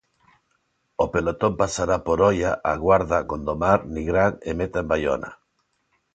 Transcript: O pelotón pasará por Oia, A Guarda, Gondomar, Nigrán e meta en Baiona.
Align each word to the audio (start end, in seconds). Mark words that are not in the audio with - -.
O 1.03 1.05
pelotón 1.13 1.53
pasará 1.61 1.97
por 2.05 2.17
Oia, 2.31 2.51
A 2.71 2.73
Guarda, 2.83 3.17
Gondomar, 3.29 3.79
Nigrán 3.95 4.33
e 4.49 4.51
meta 4.59 4.77
en 4.83 4.87
Baiona. 4.91 5.29